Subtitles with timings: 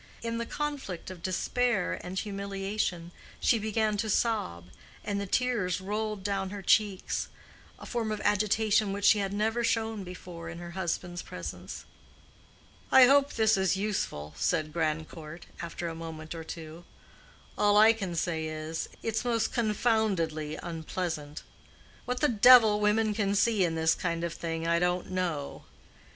[0.23, 4.63] In the conflict of despair and humiliation she began to sob,
[5.03, 10.03] and the tears rolled down her cheeks—a form of agitation which she had never shown
[10.03, 11.85] before in her husband's presence.
[12.91, 16.83] "I hope this is useful," said Grandcourt, after a moment or two.
[17.55, 21.43] "All I can say is, it's most confoundedly unpleasant.
[22.05, 25.65] What the devil women can see in this kind of thing, I don't know.